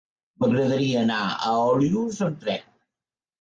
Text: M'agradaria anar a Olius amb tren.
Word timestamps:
M'agradaria 0.43 1.03
anar 1.07 1.19
a 1.25 1.51
Olius 1.67 2.19
amb 2.29 2.41
tren. 2.47 2.65